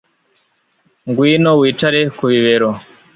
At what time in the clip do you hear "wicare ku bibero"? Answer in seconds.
1.59-2.69